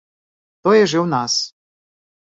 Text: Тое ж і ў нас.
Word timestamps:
Тое 0.67 0.79
ж 0.79 0.91
і 0.97 0.99
ў 1.01 1.05
нас. 1.15 1.33